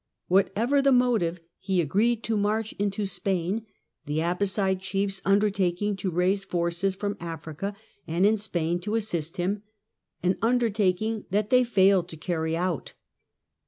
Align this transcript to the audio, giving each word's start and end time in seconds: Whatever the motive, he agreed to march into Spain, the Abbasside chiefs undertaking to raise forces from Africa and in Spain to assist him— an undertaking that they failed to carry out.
Whatever 0.29 0.81
the 0.81 0.91
motive, 0.91 1.41
he 1.59 1.79
agreed 1.79 2.23
to 2.23 2.35
march 2.35 2.73
into 2.79 3.05
Spain, 3.05 3.67
the 4.07 4.17
Abbasside 4.19 4.79
chiefs 4.79 5.21
undertaking 5.25 5.95
to 5.97 6.09
raise 6.09 6.43
forces 6.43 6.95
from 6.95 7.15
Africa 7.19 7.75
and 8.07 8.25
in 8.25 8.35
Spain 8.35 8.79
to 8.79 8.95
assist 8.95 9.37
him— 9.37 9.61
an 10.23 10.39
undertaking 10.41 11.25
that 11.29 11.51
they 11.51 11.63
failed 11.63 12.09
to 12.09 12.17
carry 12.17 12.57
out. 12.57 12.93